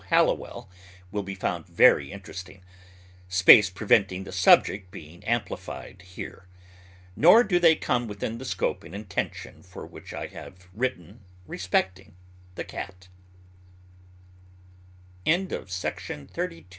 [0.09, 0.67] Halliwell,
[1.11, 2.63] will be found very interesting,
[3.27, 6.47] space preventing the subject being amplified here.
[7.15, 12.15] Nor do they come within the scope and intention for which I have written respecting
[12.55, 13.09] the cat.
[15.23, 16.63] FISHING CATS.